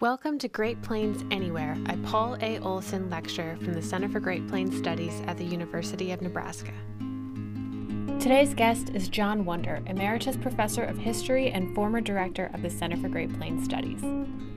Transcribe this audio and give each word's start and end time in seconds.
Welcome 0.00 0.38
to 0.38 0.48
Great 0.48 0.80
Plains 0.80 1.22
Anywhere, 1.30 1.76
a 1.90 1.96
Paul 1.98 2.38
A. 2.40 2.58
Olson 2.60 3.10
lecture 3.10 3.58
from 3.58 3.74
the 3.74 3.82
Center 3.82 4.08
for 4.08 4.18
Great 4.18 4.48
Plains 4.48 4.74
Studies 4.74 5.20
at 5.26 5.36
the 5.36 5.44
University 5.44 6.10
of 6.12 6.22
Nebraska. 6.22 6.72
Today's 8.18 8.54
guest 8.54 8.92
is 8.94 9.10
John 9.10 9.44
Wunder, 9.44 9.82
Emeritus 9.84 10.38
Professor 10.38 10.84
of 10.84 10.96
History 10.96 11.50
and 11.50 11.74
former 11.74 12.00
Director 12.00 12.50
of 12.54 12.62
the 12.62 12.70
Center 12.70 12.96
for 12.96 13.10
Great 13.10 13.30
Plains 13.38 13.66
Studies. 13.66 14.00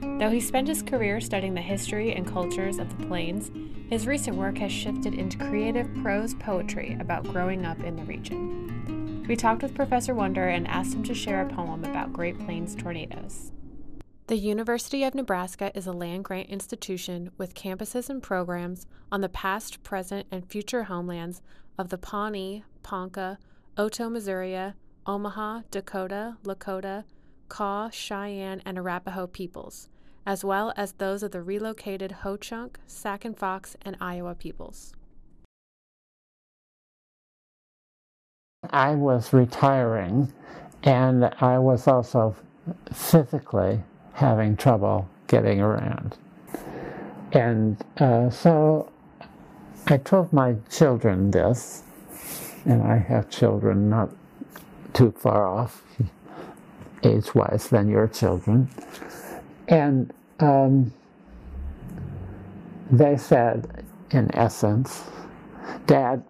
Though 0.00 0.30
he 0.30 0.40
spent 0.40 0.66
his 0.66 0.80
career 0.80 1.20
studying 1.20 1.52
the 1.52 1.60
history 1.60 2.14
and 2.14 2.26
cultures 2.26 2.78
of 2.78 2.88
the 2.96 3.04
Plains, 3.04 3.50
his 3.90 4.06
recent 4.06 4.38
work 4.38 4.56
has 4.56 4.72
shifted 4.72 5.12
into 5.12 5.36
creative 5.36 5.94
prose 5.96 6.32
poetry 6.32 6.96
about 6.98 7.24
growing 7.24 7.66
up 7.66 7.80
in 7.84 7.96
the 7.96 8.04
region. 8.04 9.26
We 9.28 9.36
talked 9.36 9.62
with 9.62 9.74
Professor 9.74 10.14
Wunder 10.14 10.48
and 10.48 10.66
asked 10.68 10.94
him 10.94 11.02
to 11.02 11.12
share 11.12 11.42
a 11.42 11.52
poem 11.52 11.84
about 11.84 12.14
Great 12.14 12.38
Plains 12.46 12.74
tornadoes. 12.74 13.52
The 14.26 14.36
University 14.38 15.04
of 15.04 15.14
Nebraska 15.14 15.70
is 15.76 15.86
a 15.86 15.92
land 15.92 16.24
grant 16.24 16.48
institution 16.48 17.30
with 17.36 17.54
campuses 17.54 18.08
and 18.08 18.22
programs 18.22 18.86
on 19.12 19.20
the 19.20 19.28
past, 19.28 19.82
present, 19.82 20.26
and 20.30 20.48
future 20.50 20.84
homelands 20.84 21.42
of 21.76 21.90
the 21.90 21.98
Pawnee, 21.98 22.64
Ponca, 22.82 23.38
Oto, 23.76 24.08
Missouri, 24.08 24.72
Omaha, 25.04 25.60
Dakota, 25.70 26.38
Lakota, 26.42 27.04
Kaw, 27.50 27.90
Cheyenne, 27.90 28.62
and 28.64 28.78
Arapaho 28.78 29.26
peoples, 29.26 29.90
as 30.24 30.42
well 30.42 30.72
as 30.74 30.92
those 30.92 31.22
of 31.22 31.32
the 31.32 31.42
relocated 31.42 32.10
Ho-Chunk, 32.10 32.78
Sac 32.86 33.26
and 33.26 33.36
Fox, 33.36 33.76
and 33.82 33.94
Iowa 34.00 34.34
peoples. 34.34 34.94
I 38.70 38.94
was 38.94 39.34
retiring, 39.34 40.32
and 40.82 41.26
I 41.42 41.58
was 41.58 41.86
also 41.86 42.34
physically 42.90 43.82
having 44.14 44.56
trouble 44.56 45.08
getting 45.26 45.60
around. 45.60 46.16
And 47.32 47.76
uh, 47.98 48.30
so 48.30 48.90
I 49.88 49.98
told 49.98 50.32
my 50.32 50.54
children 50.70 51.30
this, 51.30 51.82
and 52.64 52.82
I 52.82 52.96
have 52.96 53.28
children 53.28 53.90
not 53.90 54.10
too 54.92 55.10
far 55.10 55.46
off 55.46 55.82
age 57.02 57.34
wise 57.34 57.68
than 57.68 57.88
your 57.88 58.06
children. 58.06 58.68
And 59.68 60.12
um, 60.38 60.92
they 62.90 63.16
said, 63.16 63.84
in 64.12 64.32
essence, 64.34 65.02
Dad, 65.86 66.22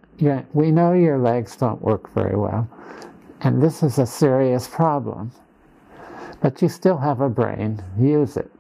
we 0.53 0.71
know 0.71 0.93
your 0.95 1.19
legs 1.19 1.57
don't 1.57 1.83
work 1.83 2.11
very 2.15 2.37
well, 2.37 2.69
and 3.43 3.63
this 3.63 3.83
is 3.83 3.99
a 3.99 4.07
serious 4.07 4.67
problem. 4.67 5.33
But 6.45 6.61
you 6.61 6.69
still 6.69 6.99
have 6.99 7.23
a 7.23 7.31
brain, 7.31 7.83
use 7.99 8.37
it. 8.37 8.51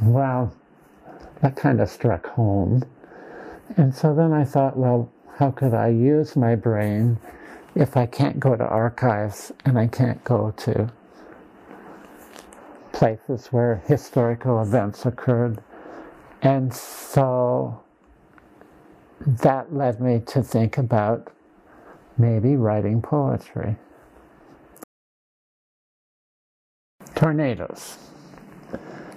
Well, 0.00 0.54
that 1.42 1.56
kind 1.56 1.80
of 1.80 1.90
struck 1.90 2.28
home. 2.28 2.84
And 3.76 3.92
so 3.92 4.14
then 4.14 4.32
I 4.32 4.44
thought, 4.44 4.76
well, 4.76 5.10
how 5.34 5.50
could 5.50 5.74
I 5.74 5.88
use 5.88 6.36
my 6.36 6.54
brain 6.54 7.18
if 7.74 7.96
I 7.96 8.06
can't 8.06 8.38
go 8.38 8.54
to 8.54 8.64
archives 8.64 9.50
and 9.64 9.76
I 9.76 9.88
can't 9.88 10.22
go 10.22 10.52
to 10.58 10.92
places 12.92 13.48
where 13.48 13.82
historical 13.88 14.62
events 14.62 15.04
occurred? 15.06 15.60
And 16.40 16.72
so 16.72 17.82
that 19.26 19.74
led 19.74 20.00
me 20.00 20.20
to 20.26 20.44
think 20.44 20.78
about 20.78 21.32
maybe 22.16 22.54
writing 22.54 23.02
poetry. 23.02 23.76
Tornadoes. 27.18 27.98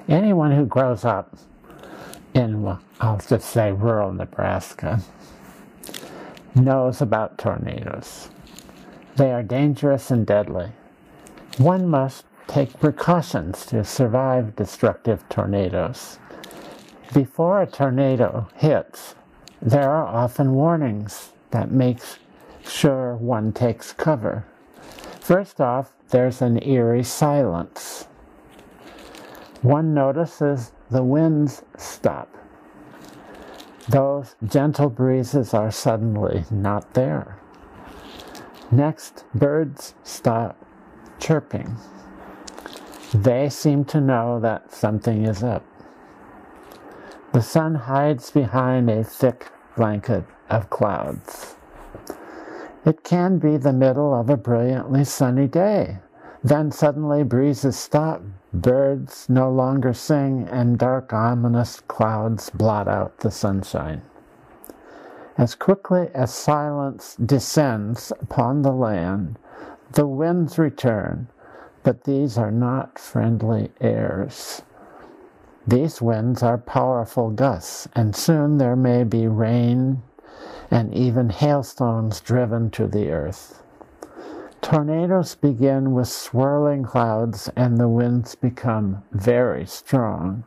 Anyone 0.09 0.51
who 0.51 0.65
grows 0.65 1.05
up 1.05 1.37
in, 2.33 2.75
I'll 2.99 3.19
just 3.19 3.47
say 3.47 3.71
rural 3.71 4.11
Nebraska, 4.11 5.01
knows 6.55 6.99
about 6.99 7.37
tornadoes. 7.37 8.29
They 9.17 9.31
are 9.31 9.43
dangerous 9.43 10.09
and 10.09 10.25
deadly. 10.25 10.71
One 11.59 11.87
must 11.87 12.25
take 12.47 12.79
precautions 12.79 13.67
to 13.67 13.83
survive 13.83 14.55
destructive 14.55 15.23
tornadoes. 15.29 16.17
Before 17.13 17.61
a 17.61 17.67
tornado 17.67 18.47
hits, 18.55 19.13
there 19.61 19.91
are 19.91 20.07
often 20.07 20.53
warnings 20.55 21.33
that 21.51 21.69
makes 21.69 22.17
sure 22.65 23.15
one 23.15 23.53
takes 23.53 23.93
cover. 23.93 24.47
First 25.21 25.61
off, 25.61 25.93
there's 26.09 26.41
an 26.41 26.61
eerie 26.63 27.03
silence. 27.03 28.07
One 29.61 29.93
notices 29.93 30.71
the 30.89 31.03
winds 31.03 31.61
stop. 31.77 32.27
Those 33.87 34.35
gentle 34.43 34.89
breezes 34.89 35.53
are 35.53 35.69
suddenly 35.69 36.45
not 36.49 36.95
there. 36.95 37.37
Next, 38.71 39.23
birds 39.35 39.93
stop 40.03 40.57
chirping. 41.19 41.77
They 43.13 43.47
seem 43.49 43.85
to 43.85 44.01
know 44.01 44.39
that 44.39 44.73
something 44.73 45.27
is 45.27 45.43
up. 45.43 45.63
The 47.31 47.43
sun 47.43 47.75
hides 47.75 48.31
behind 48.31 48.89
a 48.89 49.03
thick 49.03 49.51
blanket 49.77 50.25
of 50.49 50.71
clouds. 50.71 51.57
It 52.83 53.03
can 53.03 53.37
be 53.37 53.57
the 53.57 53.73
middle 53.73 54.13
of 54.13 54.29
a 54.29 54.37
brilliantly 54.37 55.03
sunny 55.03 55.47
day. 55.47 55.99
Then 56.43 56.71
suddenly 56.71 57.21
breezes 57.21 57.77
stop, 57.77 58.23
birds 58.51 59.27
no 59.29 59.51
longer 59.51 59.93
sing, 59.93 60.47
and 60.49 60.79
dark, 60.79 61.13
ominous 61.13 61.81
clouds 61.81 62.49
blot 62.49 62.87
out 62.87 63.19
the 63.19 63.29
sunshine. 63.29 64.01
As 65.37 65.53
quickly 65.53 66.09
as 66.15 66.33
silence 66.33 67.15
descends 67.15 68.11
upon 68.19 68.63
the 68.63 68.71
land, 68.71 69.37
the 69.91 70.07
winds 70.07 70.57
return, 70.57 71.27
but 71.83 72.03
these 72.05 72.37
are 72.37 72.51
not 72.51 72.97
friendly 72.97 73.71
airs. 73.79 74.63
These 75.67 76.01
winds 76.01 76.41
are 76.41 76.57
powerful 76.57 77.29
gusts, 77.29 77.87
and 77.93 78.15
soon 78.15 78.57
there 78.57 78.75
may 78.75 79.03
be 79.03 79.27
rain, 79.27 80.01
and 80.69 80.93
even 80.93 81.29
hailstones 81.29 82.21
driven 82.21 82.69
to 82.71 82.87
the 82.87 83.11
earth. 83.11 83.61
Tornadoes 84.61 85.35
begin 85.35 85.93
with 85.93 86.07
swirling 86.07 86.83
clouds 86.83 87.49
and 87.55 87.77
the 87.77 87.87
winds 87.89 88.35
become 88.35 89.03
very 89.11 89.65
strong. 89.65 90.43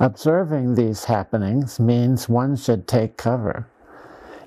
Observing 0.00 0.74
these 0.74 1.04
happenings 1.04 1.80
means 1.80 2.28
one 2.28 2.56
should 2.56 2.86
take 2.86 3.16
cover. 3.16 3.66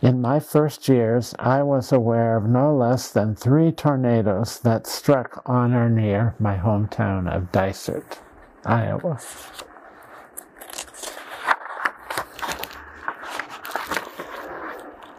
In 0.02 0.22
my 0.22 0.40
first 0.40 0.88
years, 0.88 1.34
I 1.40 1.64
was 1.64 1.92
aware 1.92 2.38
of 2.38 2.46
no 2.46 2.74
less 2.76 3.12
than 3.12 3.36
three 3.36 3.72
tornadoes 3.72 4.60
that 4.60 4.88
struck 4.88 5.42
on 5.46 5.74
or 5.74 5.90
near 5.90 6.36
my 6.40 6.56
hometown 6.56 7.30
of 7.30 7.52
Dysart, 7.52 8.20
Iowa. 8.66 9.20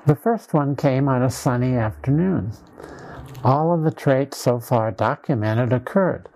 The 0.06 0.14
first 0.16 0.54
one 0.54 0.76
came 0.76 1.08
on 1.08 1.22
a 1.22 1.30
sunny 1.30 1.76
afternoon. 1.76 2.52
All 3.44 3.72
of 3.72 3.82
the 3.82 3.90
traits 3.90 4.38
so 4.38 4.58
far 4.58 4.90
documented 4.90 5.74
occurred, 5.74 6.26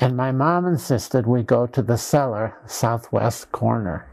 and 0.00 0.16
my 0.16 0.32
mom 0.32 0.66
insisted 0.66 1.24
we 1.24 1.44
go 1.44 1.68
to 1.68 1.82
the 1.82 1.98
cellar 1.98 2.56
southwest 2.66 3.52
corner. 3.52 4.06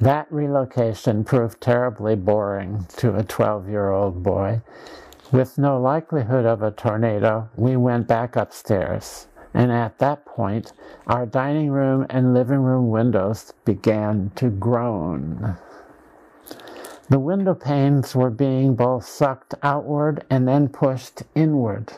That 0.00 0.30
relocation 0.30 1.24
proved 1.24 1.60
terribly 1.60 2.14
boring 2.14 2.86
to 2.98 3.16
a 3.16 3.24
12 3.24 3.68
year 3.68 3.90
old 3.90 4.22
boy. 4.22 4.62
With 5.32 5.58
no 5.58 5.80
likelihood 5.80 6.46
of 6.46 6.62
a 6.62 6.70
tornado, 6.70 7.50
we 7.56 7.76
went 7.76 8.06
back 8.06 8.36
upstairs, 8.36 9.26
and 9.52 9.72
at 9.72 9.98
that 9.98 10.24
point, 10.24 10.72
our 11.08 11.26
dining 11.26 11.70
room 11.70 12.06
and 12.08 12.34
living 12.34 12.60
room 12.60 12.88
windows 12.88 13.52
began 13.64 14.30
to 14.36 14.48
groan. 14.48 15.56
The 17.10 17.18
window 17.18 17.54
panes 17.54 18.14
were 18.14 18.30
being 18.30 18.76
both 18.76 19.04
sucked 19.04 19.54
outward 19.64 20.24
and 20.30 20.46
then 20.46 20.68
pushed 20.68 21.24
inward. 21.34 21.94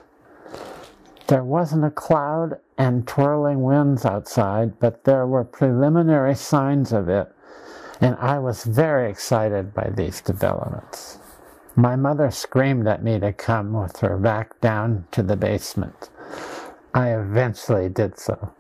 There 1.27 1.45
wasn't 1.45 1.85
a 1.85 1.91
cloud 1.91 2.59
and 2.79 3.07
twirling 3.07 3.61
winds 3.61 4.07
outside, 4.07 4.81
but 4.81 5.05
there 5.05 5.27
were 5.27 5.45
preliminary 5.45 6.35
signs 6.35 6.93
of 6.93 7.11
it, 7.11 7.31
and 8.01 8.17
I 8.21 8.39
was 8.39 8.65
very 8.65 9.11
excited 9.11 9.75
by 9.75 9.91
these 9.95 10.23
developments. 10.23 11.19
My 11.77 11.95
mother 11.95 12.31
screamed 12.31 12.89
at 12.89 13.05
me 13.05 13.19
to 13.21 13.35
come 13.35 13.75
with 13.75 13.99
her 13.99 14.17
back 14.17 14.59
down 14.63 15.07
to 15.11 15.23
the 15.23 15.37
basement. 15.37 16.09
I 16.95 17.11
eventually 17.11 17.91
did 17.91 18.19
so, 18.19 18.55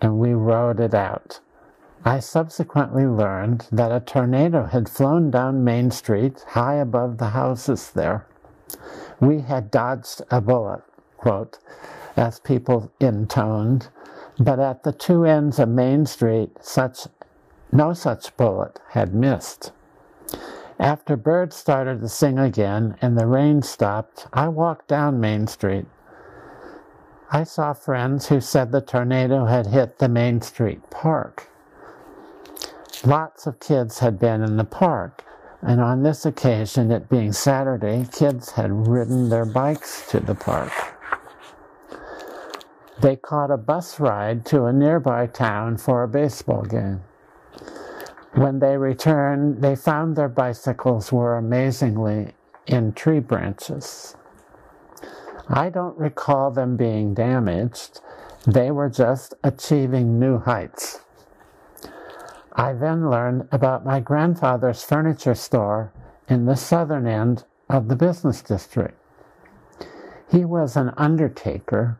and 0.00 0.18
we 0.18 0.32
rode 0.32 0.80
it 0.80 0.94
out. 0.94 1.40
I 2.04 2.20
subsequently 2.20 3.06
learned 3.06 3.66
that 3.70 3.92
a 3.92 4.00
tornado 4.00 4.64
had 4.64 4.88
flown 4.88 5.30
down 5.30 5.64
Main 5.64 5.90
Street 5.90 6.44
high 6.48 6.76
above 6.76 7.18
the 7.18 7.28
houses 7.28 7.90
there. 7.90 8.26
We 9.20 9.40
had 9.42 9.70
dodged 9.70 10.22
a 10.30 10.40
bullet, 10.40 10.82
quote, 11.18 11.58
as 12.16 12.40
people 12.40 12.90
intoned. 13.00 13.88
but 14.38 14.58
at 14.58 14.82
the 14.82 14.92
two 14.92 15.26
ends 15.26 15.58
of 15.58 15.68
Main 15.68 16.06
Street, 16.06 16.56
such 16.62 17.06
no 17.70 17.92
such 17.92 18.34
bullet 18.38 18.80
had 18.90 19.14
missed. 19.14 19.72
After 20.78 21.16
birds 21.16 21.54
started 21.56 22.00
to 22.00 22.08
sing 22.08 22.38
again 22.38 22.96
and 23.02 23.18
the 23.18 23.26
rain 23.26 23.60
stopped, 23.60 24.26
I 24.32 24.48
walked 24.48 24.88
down 24.88 25.20
Main 25.20 25.46
Street. 25.46 25.86
I 27.30 27.44
saw 27.44 27.74
friends 27.74 28.28
who 28.28 28.40
said 28.40 28.72
the 28.72 28.80
tornado 28.80 29.44
had 29.44 29.66
hit 29.66 29.98
the 29.98 30.08
Main 30.08 30.40
Street 30.40 30.88
park. 30.90 31.48
Lots 33.04 33.46
of 33.46 33.60
kids 33.60 34.00
had 34.00 34.18
been 34.18 34.42
in 34.42 34.58
the 34.58 34.64
park, 34.64 35.24
and 35.62 35.80
on 35.80 36.02
this 36.02 36.26
occasion, 36.26 36.90
it 36.90 37.08
being 37.08 37.32
Saturday, 37.32 38.06
kids 38.12 38.50
had 38.50 38.86
ridden 38.86 39.30
their 39.30 39.46
bikes 39.46 40.06
to 40.10 40.20
the 40.20 40.34
park. 40.34 40.72
They 43.00 43.16
caught 43.16 43.50
a 43.50 43.56
bus 43.56 43.98
ride 43.98 44.44
to 44.46 44.64
a 44.64 44.72
nearby 44.72 45.28
town 45.28 45.78
for 45.78 46.02
a 46.02 46.08
baseball 46.08 46.62
game. 46.62 47.00
When 48.34 48.58
they 48.58 48.76
returned, 48.76 49.62
they 49.62 49.76
found 49.76 50.14
their 50.14 50.28
bicycles 50.28 51.10
were 51.10 51.38
amazingly 51.38 52.34
in 52.66 52.92
tree 52.92 53.20
branches. 53.20 54.14
I 55.48 55.70
don't 55.70 55.96
recall 55.96 56.50
them 56.50 56.76
being 56.76 57.14
damaged. 57.14 58.00
They 58.46 58.70
were 58.70 58.90
just 58.90 59.32
achieving 59.42 60.20
new 60.20 60.38
heights. 60.38 61.00
I 62.52 62.72
then 62.72 63.10
learned 63.10 63.48
about 63.52 63.84
my 63.84 64.00
grandfather's 64.00 64.82
furniture 64.82 65.34
store 65.34 65.92
in 66.28 66.46
the 66.46 66.56
southern 66.56 67.06
end 67.06 67.44
of 67.68 67.88
the 67.88 67.96
business 67.96 68.42
district. 68.42 68.96
He 70.30 70.44
was 70.44 70.76
an 70.76 70.92
undertaker 70.96 71.98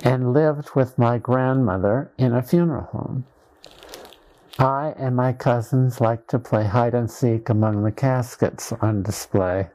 and 0.00 0.32
lived 0.32 0.74
with 0.74 0.98
my 0.98 1.18
grandmother 1.18 2.10
in 2.18 2.34
a 2.34 2.42
funeral 2.42 2.84
home. 2.84 3.24
I 4.58 4.94
and 4.96 5.14
my 5.14 5.32
cousins 5.32 6.00
liked 6.00 6.28
to 6.30 6.38
play 6.38 6.64
hide 6.64 6.94
and 6.94 7.10
seek 7.10 7.48
among 7.48 7.82
the 7.82 7.92
caskets 7.92 8.72
on 8.72 9.02
display, 9.02 9.68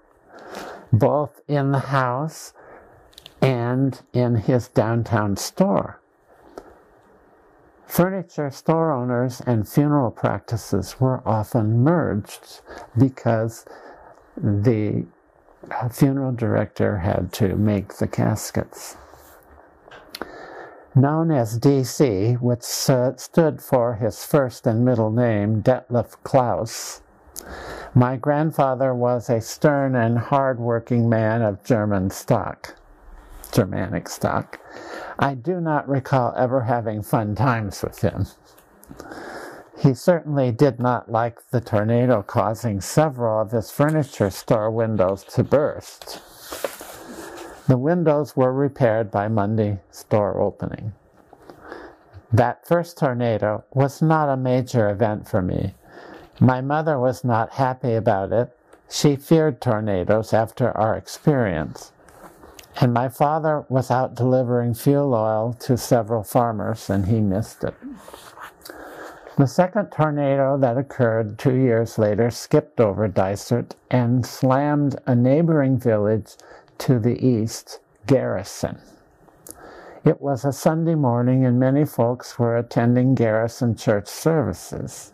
both 0.91 1.41
in 1.47 1.71
the 1.71 1.79
house 1.79 2.53
and 3.41 4.01
in 4.13 4.35
his 4.35 4.67
downtown 4.67 5.37
store. 5.37 6.00
Furniture 7.91 8.49
store 8.49 8.89
owners 8.93 9.41
and 9.45 9.67
funeral 9.67 10.11
practices 10.11 10.95
were 11.01 11.21
often 11.27 11.83
merged 11.83 12.61
because 12.97 13.65
the 14.37 15.05
funeral 15.91 16.31
director 16.31 16.99
had 16.99 17.33
to 17.33 17.57
make 17.57 17.95
the 17.95 18.07
caskets 18.07 18.95
known 20.95 21.31
as 21.31 21.59
DC, 21.59 22.39
which 22.39 22.63
stood 22.63 23.61
for 23.61 23.95
his 23.95 24.23
first 24.23 24.65
and 24.65 24.85
middle 24.85 25.11
name, 25.11 25.61
Detlef 25.61 26.15
Klaus. 26.23 27.01
My 27.93 28.15
grandfather 28.15 28.93
was 28.95 29.29
a 29.29 29.41
stern 29.41 29.95
and 29.95 30.17
hard-working 30.17 31.09
man 31.09 31.41
of 31.41 31.61
German 31.65 32.09
stock, 32.09 32.75
Germanic 33.51 34.07
stock. 34.07 34.61
I 35.21 35.35
do 35.35 35.61
not 35.61 35.87
recall 35.87 36.33
ever 36.35 36.61
having 36.61 37.03
fun 37.03 37.35
times 37.35 37.83
with 37.83 38.01
him. 38.01 38.25
He 39.77 39.93
certainly 39.93 40.51
did 40.51 40.79
not 40.79 41.11
like 41.11 41.47
the 41.51 41.61
tornado 41.61 42.23
causing 42.23 42.81
several 42.81 43.39
of 43.39 43.51
his 43.51 43.69
furniture 43.69 44.31
store 44.31 44.71
windows 44.71 45.23
to 45.35 45.43
burst. 45.43 46.19
The 47.67 47.77
windows 47.77 48.35
were 48.35 48.51
repaired 48.51 49.11
by 49.11 49.27
Monday 49.27 49.79
store 49.91 50.41
opening. 50.41 50.93
That 52.33 52.65
first 52.65 52.97
tornado 52.97 53.63
was 53.73 54.01
not 54.01 54.27
a 54.27 54.37
major 54.37 54.89
event 54.89 55.27
for 55.27 55.43
me. 55.43 55.75
My 56.39 56.61
mother 56.61 56.97
was 56.97 57.23
not 57.23 57.53
happy 57.53 57.93
about 57.93 58.31
it. 58.31 58.57
She 58.89 59.15
feared 59.15 59.61
tornadoes 59.61 60.33
after 60.33 60.75
our 60.75 60.95
experience. 60.95 61.91
And 62.79 62.93
my 62.93 63.09
father 63.09 63.65
was 63.69 63.91
out 63.91 64.15
delivering 64.15 64.73
fuel 64.73 65.13
oil 65.13 65.53
to 65.59 65.77
several 65.77 66.23
farmers 66.23 66.89
and 66.89 67.05
he 67.05 67.19
missed 67.19 67.63
it. 67.63 67.75
The 69.37 69.47
second 69.47 69.91
tornado 69.91 70.57
that 70.57 70.77
occurred 70.77 71.39
two 71.39 71.55
years 71.55 71.97
later 71.97 72.29
skipped 72.31 72.79
over 72.79 73.07
Dysart 73.07 73.75
and 73.89 74.25
slammed 74.25 74.99
a 75.05 75.15
neighboring 75.15 75.79
village 75.79 76.35
to 76.79 76.99
the 76.99 77.25
east, 77.25 77.79
Garrison. 78.07 78.79
It 80.03 80.19
was 80.19 80.43
a 80.43 80.51
Sunday 80.51 80.95
morning, 80.95 81.45
and 81.45 81.59
many 81.59 81.85
folks 81.85 82.39
were 82.39 82.57
attending 82.57 83.13
Garrison 83.13 83.75
church 83.75 84.07
services. 84.07 85.13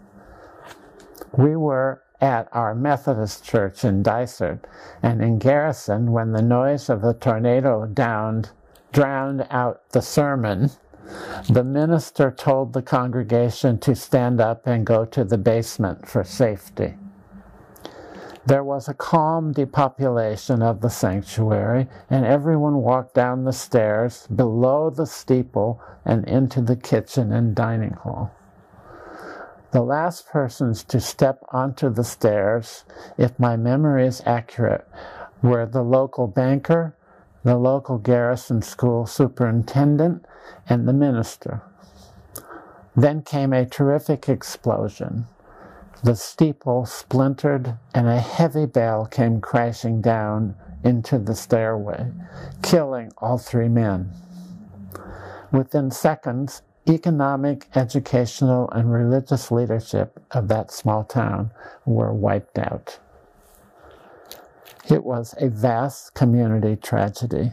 We 1.34 1.58
were 1.58 2.02
at 2.20 2.48
our 2.52 2.74
Methodist 2.74 3.44
church 3.44 3.84
in 3.84 4.02
Dysart, 4.02 4.66
and 5.04 5.22
in 5.22 5.38
Garrison, 5.38 6.12
when 6.12 6.32
the 6.32 6.42
noise 6.42 6.90
of 6.90 7.02
the 7.02 7.14
tornado 7.14 7.86
downed, 7.86 8.52
drowned 8.92 9.46
out 9.50 9.90
the 9.90 10.02
sermon, 10.02 10.72
the 11.50 11.64
minister 11.64 12.32
told 12.32 12.74
the 12.74 12.82
congregation 12.82 13.78
to 13.80 13.96
stand 13.96 14.42
up 14.42 14.68
and 14.68 14.86
go 14.86 15.06
to 15.06 15.24
the 15.24 15.38
basement 15.38 16.08
for 16.08 16.24
safety. 16.24 16.96
There 18.46 18.64
was 18.64 18.88
a 18.88 18.94
calm 18.94 19.52
depopulation 19.52 20.62
of 20.62 20.80
the 20.80 20.90
sanctuary, 20.90 21.88
and 22.10 22.26
everyone 22.26 22.76
walked 22.76 23.14
down 23.14 23.44
the 23.44 23.52
stairs 23.52 24.26
below 24.28 24.90
the 24.90 25.06
steeple 25.06 25.82
and 26.06 26.26
into 26.28 26.62
the 26.62 26.78
kitchen 26.78 27.34
and 27.34 27.54
dining 27.54 27.92
hall. 27.92 28.32
The 29.78 29.84
last 29.84 30.28
persons 30.30 30.84
to 30.86 31.00
step 31.00 31.44
onto 31.50 31.92
the 31.92 32.04
stairs, 32.04 32.84
if 33.16 33.38
my 33.38 33.56
memory 33.58 34.08
is 34.08 34.24
accurate, 34.26 34.88
were 35.44 35.68
the 35.68 35.84
local 35.84 36.26
banker, 36.26 36.96
the 37.44 37.58
local 37.58 38.00
garrison 38.00 38.64
school 38.64 39.06
superintendent, 39.06 40.26
and 40.68 40.88
the 40.88 40.94
minister. 40.94 41.62
Then 42.96 43.22
came 43.22 43.54
a 43.54 43.68
terrific 43.68 44.28
explosion. 44.28 45.28
The 46.04 46.16
steeple 46.16 46.88
splintered 46.88 47.78
and 47.94 48.08
a 48.08 48.20
heavy 48.20 48.66
bell 48.66 49.06
came 49.06 49.40
crashing 49.40 50.02
down 50.02 50.56
into 50.84 51.20
the 51.20 51.36
stairway, 51.36 52.14
killing 52.64 53.12
all 53.20 53.38
three 53.38 53.70
men. 53.70 54.10
Within 55.52 55.92
seconds, 55.92 56.64
economic, 56.88 57.68
educational, 57.76 58.70
and 58.72 58.92
religious 58.92 59.52
leadership 59.52 60.20
of 60.32 60.48
that 60.48 60.72
small 60.72 61.04
town 61.04 61.52
were 61.86 62.14
wiped 62.14 62.58
out. 62.58 63.00
It 64.90 65.04
was 65.04 65.36
a 65.40 65.50
vast 65.50 66.14
community 66.14 66.76
tragedy. 66.78 67.52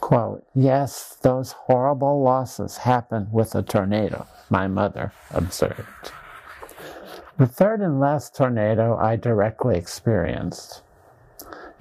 Quote, 0.00 0.44
yes, 0.54 1.16
those 1.22 1.52
horrible 1.52 2.22
losses 2.22 2.78
happen 2.78 3.28
with 3.32 3.54
a 3.54 3.62
tornado, 3.62 4.26
my 4.50 4.66
mother 4.66 5.12
observed. 5.30 6.12
The 7.38 7.46
third 7.46 7.80
and 7.80 7.98
last 7.98 8.36
tornado 8.36 8.96
I 8.96 9.16
directly 9.16 9.76
experienced. 9.78 10.82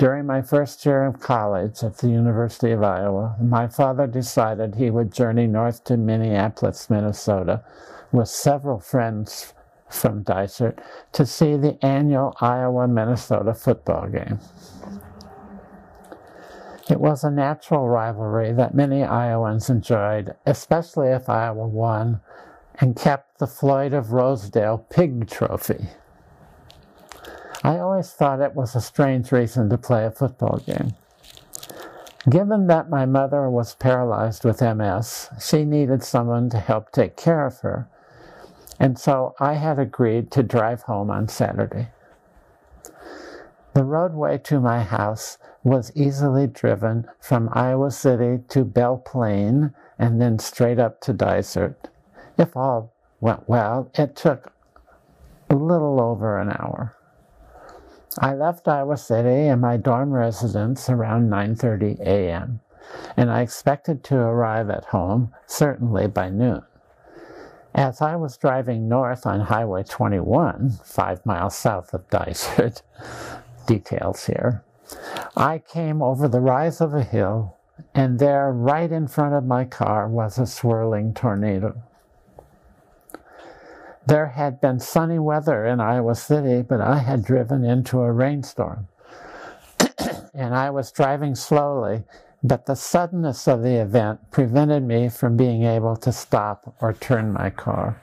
During 0.02 0.26
my 0.26 0.42
first 0.42 0.84
year 0.84 1.06
of 1.06 1.20
college 1.20 1.84
at 1.84 1.98
the 2.00 2.10
University 2.10 2.72
of 2.72 2.82
Iowa, 2.82 3.36
my 3.40 3.68
father 3.68 4.08
decided 4.08 4.74
he 4.74 4.90
would 4.90 5.14
journey 5.14 5.46
north 5.46 5.84
to 5.84 5.96
Minneapolis, 5.96 6.90
Minnesota, 6.90 7.64
with 8.12 8.28
several 8.28 8.80
friends 8.80 9.54
from 9.88 10.24
Dysart 10.24 10.82
to 11.12 11.24
see 11.24 11.56
the 11.56 11.78
annual 11.86 12.36
Iowa 12.42 12.88
Minnesota 12.88 13.54
football 13.54 14.08
game. 14.08 14.40
It 16.90 17.00
was 17.00 17.24
a 17.24 17.30
natural 17.30 17.88
rivalry 17.88 18.54
that 18.54 18.74
many 18.74 19.04
Iowans 19.04 19.70
enjoyed, 19.70 20.34
especially 20.48 21.10
if 21.10 21.30
Iowa 21.30 21.68
won 21.68 22.22
and 22.80 22.96
kept 22.96 23.38
the 23.38 23.46
Floyd 23.46 23.94
of 23.94 24.14
Rosedale 24.14 24.80
pig 24.80 25.30
trophy. 25.30 25.90
Always 28.02 28.14
thought 28.14 28.42
it 28.42 28.56
was 28.56 28.76
a 28.76 28.82
strange 28.82 29.32
reason 29.32 29.70
to 29.70 29.78
play 29.78 30.08
a 30.08 30.10
football 30.10 30.58
game. 30.66 30.96
Given 32.28 32.66
that 32.66 32.90
my 32.90 33.06
mother 33.06 33.48
was 33.48 33.76
paralyzed 33.76 34.44
with 34.44 34.60
MS, 34.60 35.30
she 35.40 35.66
needed 35.66 36.02
someone 36.02 36.50
to 36.50 36.58
help 36.58 36.92
take 36.92 37.16
care 37.16 37.46
of 37.46 37.60
her, 37.60 37.88
and 38.80 38.98
so 38.98 39.36
I 39.40 39.54
had 39.54 39.78
agreed 39.78 40.32
to 40.32 40.42
drive 40.42 40.82
home 40.82 41.12
on 41.12 41.28
Saturday. 41.28 41.90
The 43.76 43.84
roadway 43.84 44.40
to 44.46 44.60
my 44.60 44.82
house 44.82 45.38
was 45.64 45.92
easily 45.94 46.48
driven 46.48 47.06
from 47.20 47.50
Iowa 47.54 47.92
City 47.92 48.44
to 48.50 48.66
Belle 48.66 48.98
Plaine 48.98 49.76
and 50.00 50.20
then 50.20 50.40
straight 50.40 50.80
up 50.80 51.02
to 51.02 51.14
Dysart. 51.14 51.90
If 52.36 52.58
all 52.58 52.96
went 53.20 53.48
well, 53.48 53.92
it 53.94 54.16
took 54.16 54.52
a 55.52 55.56
little 55.56 56.02
over 56.02 56.40
an 56.40 56.50
hour. 56.50 56.96
I 58.20 58.34
left 58.34 58.68
Iowa 58.68 58.98
City 58.98 59.48
and 59.48 59.62
my 59.62 59.78
dorm 59.78 60.12
residence 60.12 60.90
around 60.90 61.30
9:30 61.30 62.02
a.m. 62.02 62.60
and 63.16 63.32
I 63.32 63.42
expected 63.42 64.04
to 64.06 64.18
arrive 64.18 64.70
at 64.70 64.86
home 64.86 65.34
certainly 65.48 66.08
by 66.08 66.30
noon. 66.30 66.64
As 67.74 68.02
I 68.02 68.18
was 68.18 68.36
driving 68.36 68.90
north 68.90 69.26
on 69.26 69.40
Highway 69.42 69.84
21, 69.84 70.72
five 70.84 71.26
miles 71.26 71.56
south 71.56 71.94
of 71.94 72.10
Dysart, 72.10 72.82
details 73.66 74.26
here, 74.26 74.64
I 75.38 75.60
came 75.60 76.02
over 76.02 76.28
the 76.28 76.42
rise 76.42 76.82
of 76.82 76.94
a 76.94 77.04
hill, 77.04 77.56
and 77.96 78.20
there, 78.20 78.52
right 78.52 78.92
in 78.92 79.08
front 79.08 79.36
of 79.36 79.46
my 79.46 79.64
car, 79.64 80.10
was 80.10 80.38
a 80.38 80.46
swirling 80.46 81.14
tornado. 81.14 81.82
There 84.06 84.28
had 84.28 84.60
been 84.60 84.80
sunny 84.80 85.20
weather 85.20 85.66
in 85.66 85.80
Iowa 85.80 86.16
City, 86.16 86.64
but 86.64 86.82
I 86.82 86.98
had 86.98 87.24
driven 87.24 87.64
into 87.64 88.00
a 88.02 88.12
rainstorm. 88.12 88.88
and 90.34 90.56
I 90.56 90.70
was 90.72 90.92
driving 90.92 91.36
slowly, 91.36 92.04
but 92.44 92.66
the 92.66 92.76
suddenness 92.76 93.48
of 93.48 93.62
the 93.62 93.76
event 93.76 94.32
prevented 94.32 94.84
me 94.84 95.10
from 95.10 95.38
being 95.38 95.64
able 95.64 95.96
to 95.98 96.12
stop 96.12 96.76
or 96.82 96.94
turn 96.94 97.32
my 97.32 97.52
car. 97.52 98.02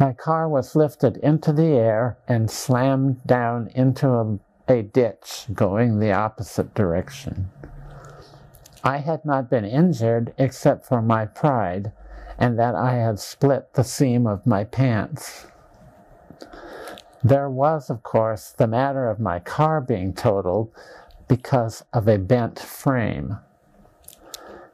My 0.00 0.12
car 0.12 0.48
was 0.48 0.74
lifted 0.74 1.16
into 1.18 1.52
the 1.52 1.76
air 1.76 2.18
and 2.26 2.50
slammed 2.50 3.24
down 3.26 3.68
into 3.74 4.08
a, 4.08 4.38
a 4.66 4.82
ditch 4.82 5.46
going 5.54 6.00
the 6.00 6.12
opposite 6.12 6.74
direction. 6.74 7.50
I 8.82 8.98
had 8.98 9.24
not 9.24 9.48
been 9.48 9.64
injured 9.64 10.34
except 10.36 10.84
for 10.84 11.00
my 11.00 11.26
pride 11.26 11.92
and 12.38 12.58
that 12.58 12.74
I 12.74 12.94
had 12.94 13.18
split 13.18 13.74
the 13.74 13.84
seam 13.84 14.26
of 14.26 14.46
my 14.46 14.64
pants. 14.64 15.46
There 17.22 17.48
was, 17.48 17.88
of 17.88 18.02
course, 18.02 18.50
the 18.50 18.66
matter 18.66 19.08
of 19.08 19.18
my 19.18 19.40
car 19.40 19.80
being 19.80 20.12
totaled 20.12 20.70
because 21.26 21.82
of 21.92 22.06
a 22.06 22.18
bent 22.18 22.58
frame. 22.58 23.38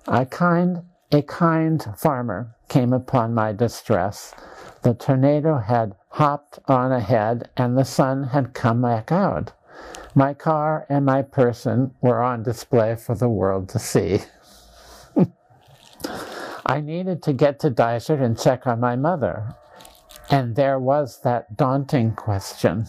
A 0.08 0.26
kind, 0.26 0.82
a 1.12 1.22
kind 1.22 1.86
farmer 1.96 2.56
came 2.68 2.92
upon 2.92 3.34
my 3.34 3.52
distress. 3.52 4.34
The 4.82 4.94
tornado 4.94 5.58
had 5.58 5.94
hopped 6.08 6.58
on 6.66 6.90
ahead 6.90 7.50
and 7.56 7.78
the 7.78 7.84
sun 7.84 8.24
had 8.24 8.54
come 8.54 8.82
back 8.82 9.12
out. 9.12 9.52
My 10.14 10.34
car 10.34 10.86
and 10.88 11.06
my 11.06 11.22
person 11.22 11.92
were 12.00 12.20
on 12.20 12.42
display 12.42 12.96
for 12.96 13.14
the 13.14 13.28
world 13.28 13.68
to 13.70 13.78
see. 13.78 14.20
I 16.70 16.80
needed 16.80 17.20
to 17.24 17.32
get 17.32 17.58
to 17.60 17.70
Dysart 17.70 18.20
and 18.20 18.38
check 18.38 18.64
on 18.64 18.78
my 18.78 18.94
mother. 18.94 19.56
And 20.30 20.54
there 20.54 20.78
was 20.78 21.18
that 21.22 21.56
daunting 21.56 22.12
question. 22.14 22.86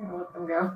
Let 0.00 0.32
them 0.34 0.46
go. 0.48 0.72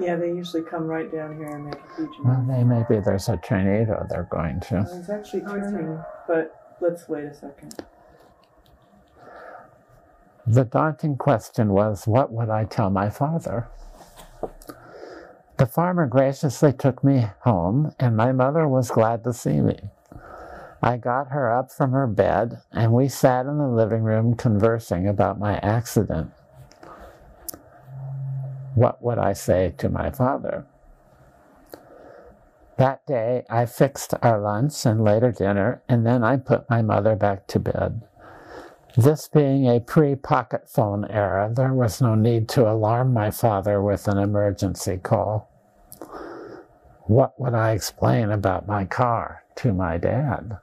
Yeah, 0.00 0.16
they 0.16 0.28
usually 0.28 0.64
come 0.64 0.88
right 0.88 1.10
down 1.12 1.36
here 1.36 1.46
and 1.46 1.66
make 1.66 1.76
a 1.76 1.96
huge 1.96 2.10
Well, 2.24 2.44
they, 2.48 2.64
maybe 2.64 3.00
there's 3.00 3.28
a 3.28 3.36
tornado 3.36 4.04
they're 4.10 4.26
going 4.28 4.58
to. 4.60 4.78
Oh, 4.90 4.98
it's 4.98 5.08
actually 5.08 5.42
Oh, 5.46 5.54
turning, 5.54 6.02
but 6.26 6.76
let's 6.80 7.08
wait 7.08 7.26
a 7.26 7.34
second. 7.34 7.84
The 10.48 10.64
daunting 10.64 11.16
question 11.16 11.68
was 11.68 12.08
what 12.08 12.32
would 12.32 12.50
I 12.50 12.64
tell 12.64 12.90
my 12.90 13.08
father? 13.08 13.68
The 15.60 15.66
farmer 15.66 16.06
graciously 16.06 16.72
took 16.72 17.04
me 17.04 17.26
home, 17.40 17.94
and 18.00 18.16
my 18.16 18.32
mother 18.32 18.66
was 18.66 18.90
glad 18.90 19.22
to 19.24 19.34
see 19.34 19.60
me. 19.60 19.78
I 20.82 20.96
got 20.96 21.32
her 21.32 21.52
up 21.52 21.70
from 21.70 21.92
her 21.92 22.06
bed, 22.06 22.62
and 22.72 22.94
we 22.94 23.08
sat 23.08 23.44
in 23.44 23.58
the 23.58 23.68
living 23.68 24.02
room 24.02 24.36
conversing 24.36 25.06
about 25.06 25.38
my 25.38 25.58
accident. 25.58 26.30
What 28.74 29.02
would 29.02 29.18
I 29.18 29.34
say 29.34 29.74
to 29.76 29.90
my 29.90 30.10
father? 30.10 30.64
That 32.78 33.04
day, 33.04 33.44
I 33.50 33.66
fixed 33.66 34.14
our 34.22 34.40
lunch 34.40 34.86
and 34.86 35.04
later 35.04 35.30
dinner, 35.30 35.82
and 35.86 36.06
then 36.06 36.24
I 36.24 36.38
put 36.38 36.70
my 36.70 36.80
mother 36.80 37.16
back 37.16 37.46
to 37.48 37.60
bed. 37.60 38.00
This 38.96 39.28
being 39.28 39.68
a 39.68 39.80
pre 39.80 40.14
pocket 40.14 40.70
phone 40.70 41.04
era, 41.10 41.52
there 41.54 41.74
was 41.74 42.00
no 42.00 42.14
need 42.14 42.48
to 42.50 42.66
alarm 42.66 43.12
my 43.12 43.30
father 43.30 43.82
with 43.82 44.08
an 44.08 44.16
emergency 44.16 44.96
call. 44.96 45.49
What 47.10 47.40
would 47.40 47.54
I 47.54 47.72
explain 47.72 48.30
about 48.30 48.68
my 48.68 48.84
car 48.84 49.42
to 49.56 49.72
my 49.72 49.98
dad? 49.98 50.58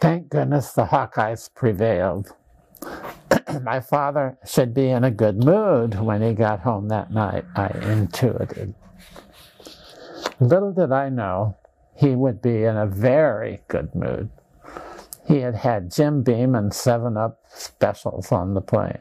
Thank 0.00 0.28
goodness 0.28 0.70
the 0.70 0.84
Hawkeyes 0.84 1.52
prevailed. 1.52 2.36
my 3.62 3.80
father 3.80 4.38
should 4.46 4.74
be 4.74 4.90
in 4.90 5.02
a 5.02 5.10
good 5.10 5.42
mood 5.42 5.98
when 5.98 6.22
he 6.22 6.34
got 6.34 6.60
home 6.60 6.86
that 6.90 7.10
night, 7.10 7.46
I 7.56 7.66
intuited. 7.66 8.76
Little 10.38 10.72
did 10.72 10.92
I 10.92 11.08
know 11.08 11.56
he 11.96 12.14
would 12.14 12.40
be 12.40 12.62
in 12.62 12.76
a 12.76 12.86
very 12.86 13.60
good 13.66 13.92
mood. 13.92 14.30
He 15.26 15.38
had 15.38 15.56
had 15.56 15.90
Jim 15.90 16.22
Beam 16.22 16.54
and 16.54 16.72
7 16.72 17.16
Up 17.16 17.40
specials 17.48 18.30
on 18.30 18.54
the 18.54 18.60
plane. 18.60 19.00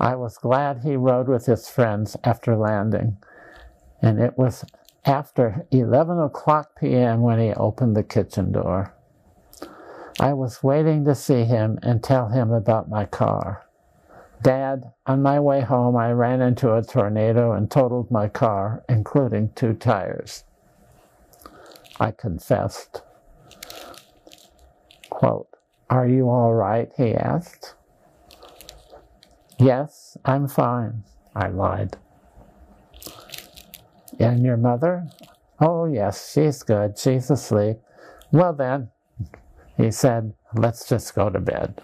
I 0.00 0.16
was 0.16 0.38
glad 0.38 0.80
he 0.84 0.96
rode 0.96 1.28
with 1.28 1.46
his 1.46 1.68
friends 1.68 2.16
after 2.24 2.56
landing, 2.56 3.18
and 4.02 4.20
it 4.20 4.38
was 4.38 4.64
after 5.06 5.66
11 5.70 6.20
o'clock 6.20 6.78
p.m. 6.80 7.22
when 7.22 7.38
he 7.40 7.52
opened 7.54 7.96
the 7.96 8.02
kitchen 8.02 8.52
door. 8.52 8.94
I 10.20 10.34
was 10.34 10.62
waiting 10.62 11.04
to 11.06 11.14
see 11.14 11.44
him 11.44 11.78
and 11.82 12.02
tell 12.02 12.28
him 12.28 12.52
about 12.52 12.90
my 12.90 13.06
car. 13.06 13.66
Dad, 14.42 14.92
on 15.06 15.22
my 15.22 15.40
way 15.40 15.62
home, 15.62 15.96
I 15.96 16.12
ran 16.12 16.42
into 16.42 16.74
a 16.74 16.82
tornado 16.82 17.52
and 17.52 17.70
totaled 17.70 18.10
my 18.10 18.28
car, 18.28 18.84
including 18.88 19.50
two 19.54 19.74
tires. 19.74 20.44
I 22.00 22.12
confessed. 22.12 23.02
Quote, 25.10 25.48
Are 25.90 26.08
you 26.08 26.28
all 26.30 26.54
right? 26.54 26.92
he 26.98 27.14
asked. 27.14 27.75
Yes, 29.58 30.16
I'm 30.24 30.48
fine, 30.48 31.04
I 31.34 31.48
lied. 31.48 31.96
And 34.18 34.42
your 34.42 34.56
mother? 34.56 35.08
Oh, 35.60 35.86
yes, 35.86 36.32
she's 36.32 36.62
good. 36.62 36.98
She's 36.98 37.30
asleep. 37.30 37.78
Well, 38.32 38.52
then, 38.52 38.90
he 39.76 39.90
said, 39.90 40.34
let's 40.54 40.88
just 40.88 41.14
go 41.14 41.30
to 41.30 41.40
bed. 41.40 41.80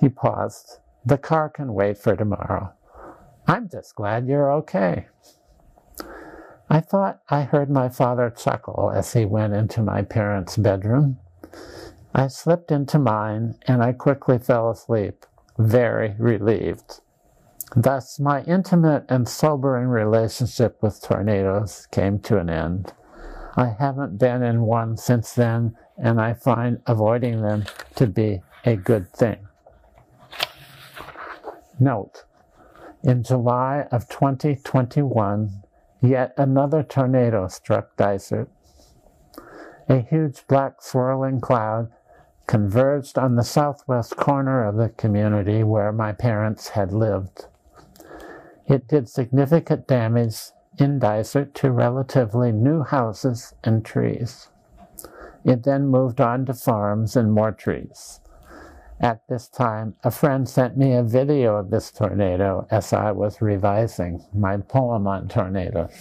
He 0.00 0.08
paused. 0.08 0.78
The 1.06 1.18
car 1.18 1.48
can 1.48 1.74
wait 1.74 1.98
for 1.98 2.16
tomorrow. 2.16 2.72
I'm 3.46 3.68
just 3.68 3.94
glad 3.94 4.26
you're 4.26 4.52
okay. 4.52 5.06
I 6.68 6.80
thought 6.80 7.20
I 7.28 7.42
heard 7.42 7.70
my 7.70 7.88
father 7.88 8.30
chuckle 8.30 8.90
as 8.94 9.12
he 9.12 9.24
went 9.26 9.54
into 9.54 9.82
my 9.82 10.02
parents' 10.02 10.56
bedroom. 10.56 11.18
I 12.14 12.28
slipped 12.28 12.70
into 12.70 12.98
mine 12.98 13.56
and 13.66 13.82
I 13.82 13.92
quickly 13.92 14.38
fell 14.38 14.70
asleep, 14.70 15.26
very 15.58 16.14
relieved. 16.18 17.00
Thus, 17.76 18.20
my 18.20 18.42
intimate 18.44 19.04
and 19.08 19.28
sobering 19.28 19.88
relationship 19.88 20.82
with 20.82 21.02
tornadoes 21.02 21.86
came 21.90 22.18
to 22.20 22.38
an 22.38 22.48
end. 22.48 22.92
I 23.56 23.68
haven't 23.78 24.18
been 24.18 24.42
in 24.42 24.62
one 24.62 24.96
since 24.96 25.32
then, 25.32 25.76
and 25.96 26.20
I 26.20 26.34
find 26.34 26.80
avoiding 26.86 27.42
them 27.42 27.64
to 27.96 28.06
be 28.06 28.42
a 28.64 28.76
good 28.76 29.12
thing. 29.12 29.46
Note, 31.78 32.24
in 33.02 33.22
July 33.22 33.86
of 33.90 34.08
2021, 34.08 35.62
yet 36.00 36.32
another 36.36 36.82
tornado 36.82 37.48
struck 37.48 37.96
Dysart. 37.96 38.48
A 39.88 39.98
huge 39.98 40.46
black 40.46 40.80
swirling 40.80 41.40
cloud 41.40 41.92
converged 42.46 43.18
on 43.18 43.36
the 43.36 43.44
southwest 43.44 44.16
corner 44.16 44.64
of 44.64 44.76
the 44.76 44.90
community 44.90 45.62
where 45.62 45.92
my 45.92 46.12
parents 46.12 46.68
had 46.68 46.92
lived. 46.92 47.46
It 48.66 48.88
did 48.88 49.08
significant 49.08 49.86
damage 49.86 50.36
in 50.78 50.98
Dysart 50.98 51.54
to 51.54 51.70
relatively 51.70 52.52
new 52.52 52.82
houses 52.82 53.54
and 53.62 53.84
trees. 53.84 54.48
It 55.44 55.62
then 55.64 55.88
moved 55.88 56.20
on 56.20 56.46
to 56.46 56.54
farms 56.54 57.16
and 57.16 57.32
more 57.32 57.52
trees. 57.52 58.20
At 59.00 59.20
this 59.28 59.48
time, 59.48 59.96
a 60.02 60.10
friend 60.10 60.48
sent 60.48 60.76
me 60.76 60.94
a 60.94 61.02
video 61.02 61.56
of 61.56 61.70
this 61.70 61.90
tornado 61.90 62.66
as 62.70 62.92
I 62.92 63.12
was 63.12 63.42
revising 63.42 64.24
my 64.32 64.56
poem 64.56 65.06
on 65.06 65.28
tornadoes. 65.28 65.92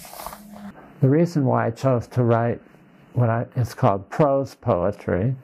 The 1.02 1.10
reason 1.10 1.46
why 1.46 1.68
I 1.68 1.72
chose 1.72 2.08
to 2.08 2.24
write 2.24 2.62
what 3.14 3.30
I, 3.30 3.46
is 3.56 3.74
called 3.74 4.10
prose 4.10 4.56
poetry 4.56 5.36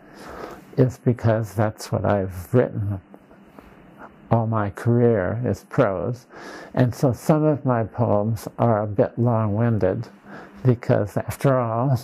is 0.80 0.98
because 0.98 1.54
that's 1.54 1.92
what 1.92 2.06
I've 2.06 2.54
written 2.54 3.02
all 4.32 4.48
my 4.48 4.70
career 4.72 5.42
is 5.46 5.66
prose. 5.70 6.26
And 6.74 6.94
so 6.94 7.14
some 7.14 7.44
of 7.44 7.66
my 7.66 7.84
poems 7.84 8.48
are 8.58 8.84
a 8.84 8.88
bit 8.88 9.18
long 9.18 9.56
winded 9.56 10.08
because, 10.64 11.18
after 11.18 11.58
all, 11.58 12.00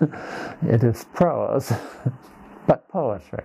it 0.66 0.82
is 0.82 1.06
prose, 1.14 1.72
but 2.66 2.88
poetry. 2.88 3.44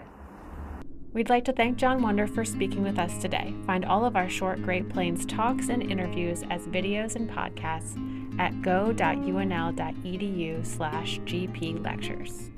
We'd 1.13 1.29
like 1.29 1.45
to 1.45 1.53
thank 1.53 1.77
John 1.77 2.01
Wunder 2.01 2.27
for 2.27 2.43
speaking 2.45 2.83
with 2.83 2.99
us 2.99 3.17
today. 3.17 3.55
Find 3.65 3.85
all 3.85 4.05
of 4.05 4.15
our 4.15 4.29
short 4.29 4.61
Great 4.61 4.87
Plains 4.89 5.25
talks 5.25 5.69
and 5.69 5.81
interviews 5.81 6.43
as 6.49 6.67
videos 6.67 7.15
and 7.15 7.29
podcasts 7.29 8.39
at 8.39 8.61
go.unl.edu 8.61 8.95
slash 10.65 11.19
gplectures. 11.21 12.56